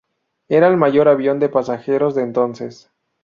Era 0.49 0.67
el 0.67 0.77
mayor 0.77 1.07
avión 1.07 1.37
de 1.37 1.47
pasajeros 1.47 2.15
de 2.15 2.23
entonces. 2.23 2.89